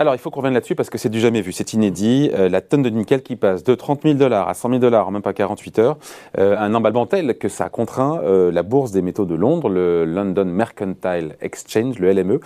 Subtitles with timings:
[0.00, 2.30] Alors, il faut qu'on revienne là-dessus parce que c'est du jamais vu, c'est inédit.
[2.32, 5.08] Euh, la tonne de nickel qui passe de 30 000 dollars à 100 000 dollars
[5.08, 5.98] en même pas 48 heures.
[6.38, 9.68] Euh, un emballement tel que ça a contraint euh, la bourse des métaux de Londres,
[9.68, 12.38] le London Mercantile Exchange, le LME,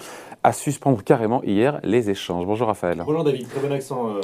[0.42, 2.46] à suspendre carrément hier les échanges.
[2.46, 3.02] Bonjour Raphaël.
[3.04, 4.14] Bonjour David, très bon accent.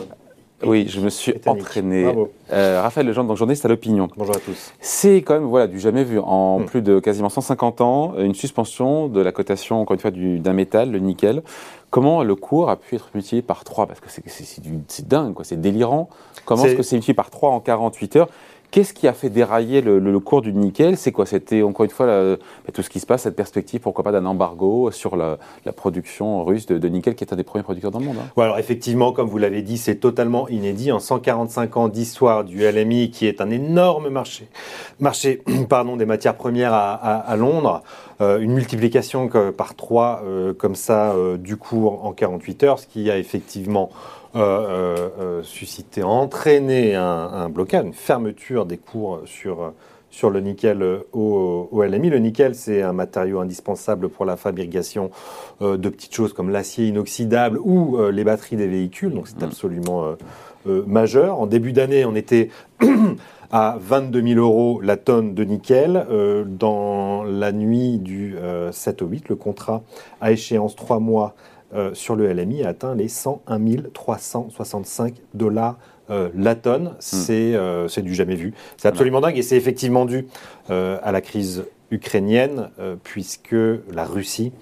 [0.65, 2.03] Oui, je me suis entraîné.
[2.03, 2.33] Bravo.
[2.53, 4.09] Euh, Raphaël Lejeune, donc journaliste à l'opinion.
[4.17, 4.73] Bonjour à tous.
[4.81, 6.65] C'est quand même voilà du jamais vu en Hmm.
[6.65, 10.53] plus de quasiment 150 ans une suspension de la cotation encore une fois du- d'un
[10.55, 11.43] métal, le nickel.
[11.91, 15.61] Comment le cours a pu être multiplié par 3 Parce que c'est- dingue, quoi, c'est
[15.61, 16.09] délirant.
[16.45, 18.29] Comment est-ce que c'est multiplié par 3 en 48 heures?
[18.71, 20.99] Qu'est-ce qui a fait dérailler le, cours du nickel?
[20.99, 21.25] C'est quoi?
[21.25, 22.37] C'était encore une fois
[22.73, 25.39] tout ce qui se passe, cette perspective, pourquoi pas d'un embargo sur la,
[25.75, 28.17] production russe de, nickel, qui est un des premiers producteurs dans le monde.
[28.21, 28.43] hein.
[28.43, 30.93] Alors effectivement, comme vous l'avez dit, c'est totalement inédit.
[30.93, 34.49] En 145 ans d'histoire du LMI, qui est un énorme marché,
[35.01, 37.83] marché pardon, des matières premières à, Londres,
[38.21, 40.23] une multiplication par 3
[40.59, 43.91] comme ça euh, du cours en 48 heures, ce qui a effectivement
[44.37, 49.71] euh, euh, euh, suscité, entraîné un, un blocage, une fermeture des cours sur, euh,
[50.11, 52.11] sur le nickel euh, au, au LMI.
[52.11, 55.11] Le nickel, c'est un matériau indispensable pour la fabrication
[55.63, 59.15] euh, de petites choses comme l'acier inoxydable ou euh, les batteries des véhicules.
[59.15, 59.45] Donc c'est Mm.
[59.45, 60.15] absolument euh,
[60.67, 61.41] euh, majeur.
[61.41, 62.51] En début d'année, on était
[63.51, 66.07] à 22 000 euros la tonne de nickel.
[66.11, 69.83] Euh, dans la nuit du euh, 7 au 8, le contrat
[70.21, 71.35] à échéance 3 mois
[71.75, 73.59] euh, sur le LMI a atteint les 101
[73.93, 75.77] 365 dollars
[76.11, 76.95] euh, la tonne.
[76.99, 78.55] C'est euh, c'est du jamais vu.
[78.77, 80.27] C'est absolument dingue et c'est effectivement dû
[80.71, 83.55] euh, à la crise ukrainienne euh, puisque
[83.93, 84.53] la Russie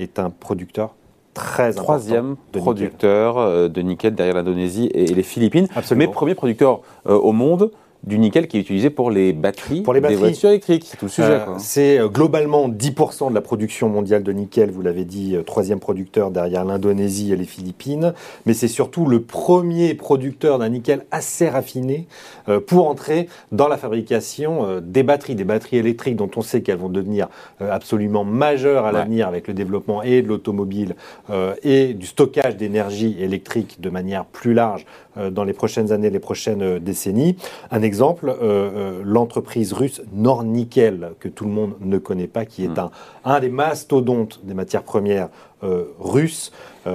[0.00, 0.94] est un producteur
[1.34, 2.62] très important Troisième de nickel.
[2.62, 5.68] producteur euh, de nickel derrière l'Indonésie et, et les Philippines.
[5.76, 6.08] Absolument.
[6.08, 7.70] Mais premier producteur euh, au monde
[8.06, 10.20] du nickel qui est utilisé pour les batteries, Pour les des batteries.
[10.20, 10.84] voitures électriques.
[10.86, 11.28] C'est tout le sujet.
[11.28, 11.56] Euh, quoi.
[11.58, 15.80] c'est euh, globalement 10% de la production mondiale de nickel, vous l'avez dit, euh, troisième
[15.80, 18.14] producteur derrière l'Indonésie et les Philippines,
[18.46, 22.06] mais c'est surtout le premier producteur d'un nickel assez raffiné
[22.48, 26.62] euh, pour entrer dans la fabrication euh, des batteries, des batteries électriques dont on sait
[26.62, 27.28] qu'elles vont devenir
[27.60, 28.98] euh, absolument majeures à Ouais.
[29.00, 30.94] l'avenir avec le développement et de l'automobile
[31.30, 34.86] euh, et du stockage d'énergie électrique de manière plus large
[35.18, 37.36] euh, dans les prochaines années, les prochaines euh, décennies.
[37.72, 42.64] Un exemple, euh, euh, l'entreprise russe Nornickel, que tout le monde ne connaît pas, qui
[42.64, 42.78] est Mm.
[42.78, 42.90] un,
[43.24, 45.28] un des mastodontes des matières premières
[45.62, 46.52] euh, russes,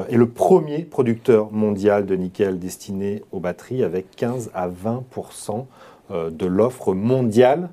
[0.10, 5.66] est le premier producteur mondial de nickel destiné aux batteries avec 15 à 20%
[6.12, 7.70] euh, de l'offre mondiale.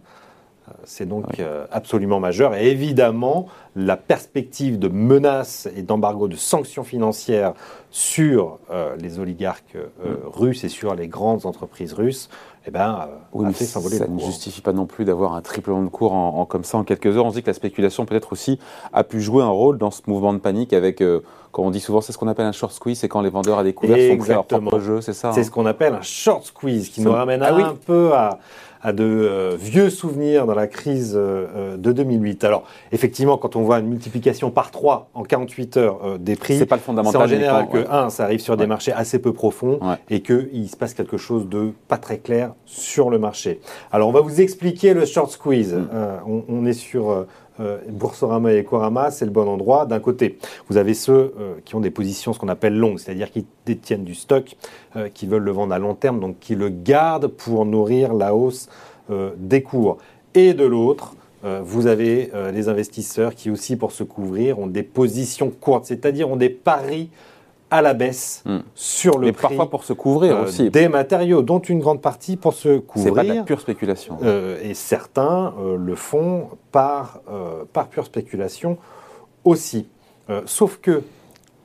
[0.85, 1.45] C'est donc Oui.
[1.71, 2.55] absolument majeur.
[2.55, 3.47] Et évidemment,
[3.81, 7.53] la perspective de menaces et d'embargo de sanctions financières
[7.91, 12.29] sur euh, les oligarques euh, russes et sur les grandes entreprises russes,
[12.67, 15.35] eh ben, euh, Oui, a mais fait s'envoler ça ne justifie pas non plus d'avoir
[15.35, 17.25] un triplement de cours en, en- comme ça en quelques heures.
[17.25, 18.59] On se dit que la spéculation peut-être aussi
[18.93, 21.21] a pu jouer un rôle dans ce mouvement de panique avec, euh,
[21.53, 23.59] comme on dit souvent, c'est ce qu'on appelle un short squeeze, c'est quand les vendeurs
[23.59, 25.95] à découvert sont pris à leur propre jeu, c'est ça C'est hein ce qu'on appelle
[25.95, 27.63] un short squeeze, qui nous ramène Ah un oui.
[27.87, 28.39] peu à,
[28.83, 32.45] à de vieux souvenirs dans la crise de 2008.
[32.45, 36.59] Alors, effectivement, quand on voit une multiplication par 3 en 48 heures euh, des prix,
[36.59, 37.23] C'est pas le c'est fondamental.
[37.23, 37.87] en général que, ouais.
[37.91, 39.97] un, ça arrive sur des marchés assez peu profonds Ouais.
[40.11, 43.61] et qu'il se passe quelque chose de pas très clair sur le marché.
[43.93, 45.75] Alors, on va vous expliquer le short squeeze.
[45.75, 45.89] Mm.
[45.93, 47.11] Euh, on, on est sur
[47.61, 49.85] euh, Boursorama et Equorama, c'est le bon endroit.
[49.85, 53.31] D'un côté, vous avez ceux euh, qui ont des positions, ce qu'on appelle longues, c'est-à-dire
[53.31, 54.57] qui détiennent du stock,
[54.97, 58.35] euh, qui veulent le vendre à long terme, donc qui le gardent pour nourrir la
[58.35, 58.69] hausse
[59.39, 59.97] des cours.
[60.35, 64.83] Et de l'autre, vous avez euh, les investisseurs qui aussi, pour se couvrir, ont des
[64.83, 67.11] positions courtes, c'est-à-dire ont des paris
[67.71, 68.59] à la baisse Mm.
[68.75, 70.71] sur le Mais prix parfois pour se couvrir euh, aussi.
[70.71, 73.15] des matériaux, dont une grande partie pour se C'est couvrir.
[73.15, 74.19] pas de la pure spéculation.
[74.23, 78.79] Euh, et certains euh, le font par, euh, par pure spéculation
[79.45, 79.87] aussi.
[80.31, 81.03] Euh, sauf que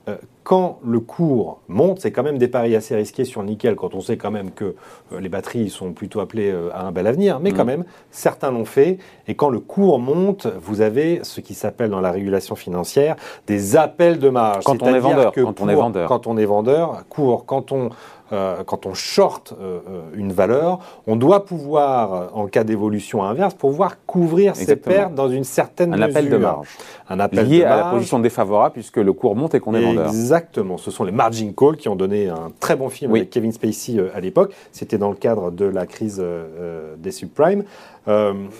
[0.09, 3.75] euh, quand le cours monte, c'est quand même des paris assez risqués sur le nickel,
[3.75, 4.75] quand on sait quand même que
[5.13, 7.67] euh, les batteries sont plutôt appelées euh, à un bel avenir, mais quand Mm.
[7.67, 8.97] même, certains l'ont fait.
[9.27, 13.15] Et quand le cours monte, vous avez ce qui s'appelle dans la régulation financière
[13.47, 14.63] des appels de marge.
[14.65, 16.07] Quand on est vendeur, que quand on est vendeur.
[16.09, 17.89] Quand on est vendeur, court, quand on,
[18.31, 19.79] euh, quand on short euh,
[20.15, 25.29] une valeur, on doit pouvoir, euh, en cas d'évolution inverse, pouvoir couvrir ses pertes dans
[25.29, 26.09] une certaine Un mesure.
[26.17, 26.67] appel de marge.
[27.09, 29.81] Un appel Lié de à la position défavorable puisque le cours monte et qu'on est
[29.81, 30.09] vendeur.
[30.33, 30.77] Exactement.
[30.79, 33.19] Ce sont les margin calls qui ont donné un très bon film Oui.
[33.19, 34.51] avec Kevin Spacey euh, à l'époque.
[34.71, 37.63] C'était dans le cadre de la crise euh, euh, des subprimes.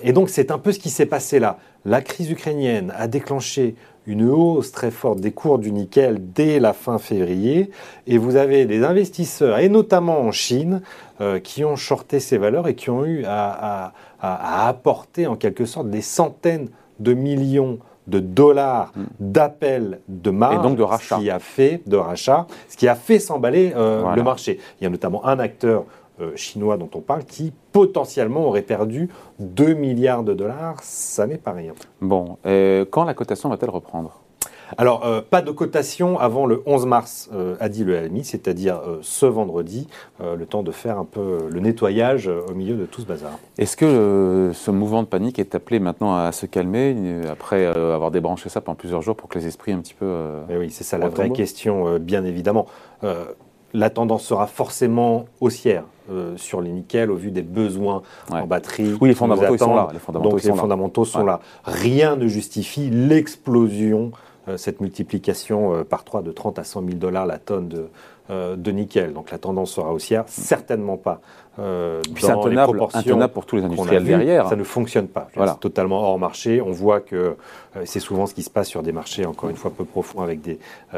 [0.03, 1.57] Et donc, c'est un peu ce qui s'est passé là.
[1.83, 3.75] La crise ukrainienne a déclenché
[4.05, 7.69] une hausse très forte des cours du nickel dès la fin février.
[8.07, 10.81] Et vous avez des investisseurs, et notamment en Chine,
[11.19, 15.27] euh, qui ont shorté ces valeurs et qui ont eu à, à- à- à apporter
[15.27, 16.69] en quelque sorte des centaines
[17.01, 19.03] de millions de dollars mm.
[19.19, 20.55] d'appels de marge.
[20.55, 21.17] Et donc de rachat.
[21.17, 24.59] Ce qui a fait, de rachat, ce qui a fait s'emballer euh, le marché.
[24.79, 25.85] Il y a notamment un acteur
[26.21, 29.09] euh, chinois dont on parle qui potentiellement aurait perdu
[29.39, 30.77] 2 milliards de dollars.
[30.81, 31.73] Ça n'est pas rien.
[32.01, 32.37] Bon,
[32.91, 34.22] quand la cotation va-t-elle reprendre?
[34.77, 38.81] Alors, euh, pas de cotation avant le 11 mars, euh, a dit le LMI, c'est-à-dire
[38.85, 39.87] euh, ce vendredi,
[40.19, 43.31] le temps de faire un peu le nettoyage au milieu de tout ce bazar.
[43.57, 46.95] Est-ce que ce mouvement de panique est appelé maintenant à se calmer,
[47.29, 50.15] après avoir débranché ça pendant plusieurs jours pour que les esprits un petit peu...
[50.49, 52.67] Eh oui, c'est ça la vraie question, bien évidemment.
[53.73, 55.83] la tendance sera forcément haussière
[56.37, 58.95] sur les nickels au vu des besoins en batterie.
[59.01, 59.89] Oui, les fondamentaux, sont là.
[59.91, 61.41] Les fondamentaux, Donc les fondamentaux sont là.
[61.65, 64.11] Rien ne justifie l'explosion
[64.57, 67.87] cette multiplication euh, par 3 de 30 à 100 000 dollars la tonne de,
[68.29, 69.13] euh, de nickel.
[69.13, 71.21] Donc la tendance sera haussière, certainement pas.
[71.59, 72.01] Euh,
[72.49, 74.49] les proportions pour tous les industriels derrière.
[74.49, 75.27] Ça ne fonctionne pas.
[75.35, 76.61] C'est totalement hors marché.
[76.61, 77.35] On voit que
[77.85, 80.41] c'est souvent ce qui se passe sur des marchés, encore une fois, peu profonds, avec
[80.41, 80.57] des,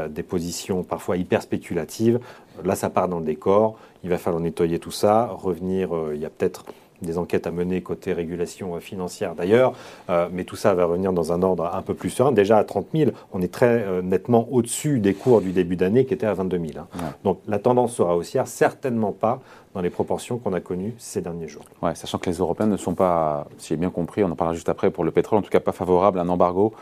[0.10, 2.22] des positions parfois hyper spéculatives.
[2.64, 3.78] Là, ça part dans le décor.
[4.06, 5.90] Il va falloir nettoyer tout ça, revenir.
[6.14, 6.64] il y a peut-être
[7.02, 9.74] des enquêtes à mener côté régulation financière d'ailleurs,
[10.10, 12.32] euh, mais tout ça va revenir dans un ordre un peu plus serein.
[12.32, 16.06] Déjà à 30 000, on est très euh, nettement au-dessus des cours du début d'année
[16.06, 16.72] qui étaient à 22 000.
[16.80, 16.88] Hein.
[17.24, 19.42] Donc la tendance sera haussière, certainement pas
[19.74, 21.66] dans les proportions qu'on a connues ces derniers jours.
[21.82, 24.54] Ouais, sachant que les Européens ne sont pas, si j'ai bien compris, on en parlera
[24.54, 26.74] juste après pour le pétrole, en tout cas pas favorables à un embargo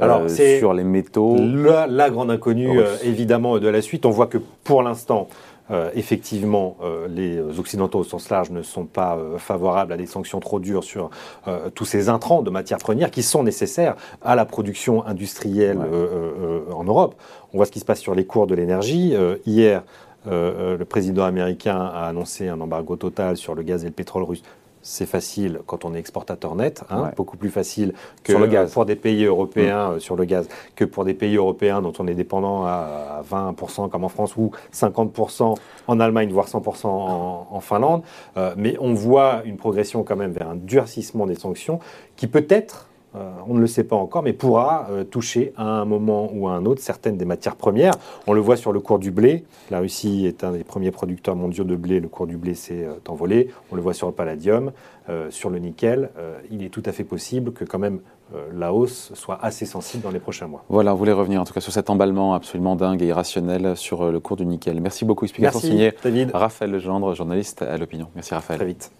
[0.00, 1.36] euh, sur les métaux.
[1.38, 4.06] La, la grande inconnue, évidemment, de la suite.
[4.06, 5.26] On voit que pour l'instant,
[5.70, 10.06] euh, effectivement, euh, les Occidentaux au sens large ne sont pas euh, favorables à des
[10.06, 11.10] sanctions trop dures sur
[11.74, 15.78] tous ces intrants de matières premières qui sont nécessaires à la production industrielle
[16.72, 17.14] en Europe.
[17.52, 19.14] On voit ce qui se passe sur les cours de l'énergie.
[19.46, 19.84] hier,
[20.26, 24.42] le président américain a annoncé un embargo total sur le gaz et le pétrole russe
[24.86, 27.92] c'est facile quand on est exportateur net, hein, beaucoup plus facile
[28.22, 28.72] que le gaz.
[28.72, 29.94] pour des pays européens mm.
[29.94, 33.90] euh, sur le gaz que pour des pays européens dont on est dépendant à, 20%
[33.90, 35.56] comme en France ou 50%
[35.88, 38.02] en Allemagne, voire 100% en, Finlande.
[38.36, 41.80] Euh, mais on voit une progression quand même vers un durcissement des sanctions
[42.14, 42.85] qui peut-être
[43.16, 46.48] euh, on ne le sait pas encore, mais pourra euh, toucher à un moment ou
[46.48, 47.94] à un autre certaines des matières premières.
[48.26, 49.44] On le voit sur le cours du blé.
[49.70, 52.00] La Russie est un des premiers producteurs mondiaux de blé.
[52.00, 53.48] Le cours du blé s'est euh, envolé.
[53.72, 54.72] On le voit sur le palladium,
[55.30, 56.10] sur le nickel.
[56.50, 58.00] il est tout à fait possible que quand même
[58.52, 60.64] la hausse soit assez sensible dans les prochains mois.
[60.68, 64.10] Voilà, on voulait revenir en tout cas sur cet emballement absolument dingue et irrationnel sur
[64.10, 64.80] le cours du nickel.
[64.80, 65.24] Merci beaucoup.
[65.24, 66.32] Explication Merci, signée David.
[66.34, 68.08] Raphaël Legendre, journaliste à l'opinion.
[68.16, 68.58] Merci Raphaël.
[68.58, 68.90] Très vite.